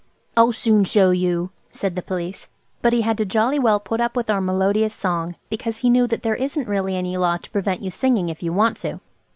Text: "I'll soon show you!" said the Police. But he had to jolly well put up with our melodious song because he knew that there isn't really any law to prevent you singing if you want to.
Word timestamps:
"I'll 0.35 0.51
soon 0.51 0.83
show 0.83 1.11
you!" 1.11 1.51
said 1.69 1.95
the 1.95 2.01
Police. 2.01 2.47
But 2.81 2.91
he 2.91 3.01
had 3.01 3.19
to 3.19 3.23
jolly 3.25 3.59
well 3.59 3.79
put 3.79 4.01
up 4.01 4.15
with 4.15 4.31
our 4.31 4.41
melodious 4.41 4.95
song 4.95 5.35
because 5.47 5.77
he 5.77 5.91
knew 5.91 6.07
that 6.07 6.23
there 6.23 6.33
isn't 6.33 6.67
really 6.67 6.95
any 6.95 7.17
law 7.17 7.37
to 7.37 7.51
prevent 7.51 7.83
you 7.83 7.91
singing 7.91 8.27
if 8.27 8.41
you 8.41 8.51
want 8.51 8.77
to. 8.77 8.99